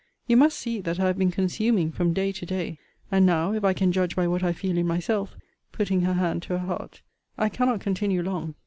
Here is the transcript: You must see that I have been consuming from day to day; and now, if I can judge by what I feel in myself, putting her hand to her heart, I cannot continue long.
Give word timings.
You 0.25 0.35
must 0.35 0.57
see 0.57 0.81
that 0.81 0.99
I 0.99 1.05
have 1.05 1.19
been 1.19 1.29
consuming 1.29 1.91
from 1.91 2.11
day 2.11 2.31
to 2.31 2.43
day; 2.43 2.79
and 3.11 3.23
now, 3.23 3.53
if 3.53 3.63
I 3.63 3.73
can 3.73 3.91
judge 3.91 4.15
by 4.15 4.27
what 4.27 4.41
I 4.43 4.51
feel 4.51 4.79
in 4.79 4.87
myself, 4.87 5.35
putting 5.71 6.01
her 6.01 6.13
hand 6.13 6.41
to 6.41 6.57
her 6.57 6.65
heart, 6.65 7.03
I 7.37 7.49
cannot 7.49 7.81
continue 7.81 8.23
long. 8.23 8.55